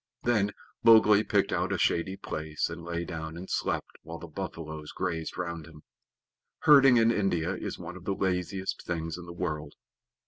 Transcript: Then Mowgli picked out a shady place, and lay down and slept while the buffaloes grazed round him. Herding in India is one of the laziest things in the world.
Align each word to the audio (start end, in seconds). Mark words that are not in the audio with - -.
Then 0.23 0.51
Mowgli 0.81 1.23
picked 1.23 1.51
out 1.53 1.71
a 1.71 1.77
shady 1.77 2.17
place, 2.17 2.71
and 2.71 2.83
lay 2.83 3.05
down 3.05 3.37
and 3.37 3.47
slept 3.47 3.99
while 4.01 4.17
the 4.17 4.25
buffaloes 4.25 4.91
grazed 4.91 5.37
round 5.37 5.67
him. 5.67 5.83
Herding 6.61 6.97
in 6.97 7.11
India 7.11 7.53
is 7.53 7.77
one 7.77 7.95
of 7.95 8.05
the 8.05 8.15
laziest 8.15 8.83
things 8.87 9.15
in 9.15 9.27
the 9.27 9.31
world. 9.31 9.75